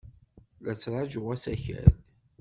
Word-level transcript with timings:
La 0.63 0.73
ttṛajuɣ 0.75 1.27
asakal. 1.35 1.93